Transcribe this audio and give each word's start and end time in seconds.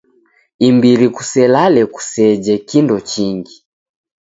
Imbiri 0.67 1.07
kuselale 1.15 1.81
kuseje 1.93 2.53
kindo 2.69 2.95
chingi. 3.09 3.55